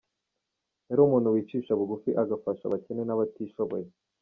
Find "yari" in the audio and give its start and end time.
0.89-1.01